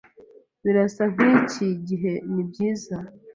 Birasa 0.63 1.03
nkiki 1.13 1.67
gihe 1.87 2.13
nibyiza. 2.31 2.95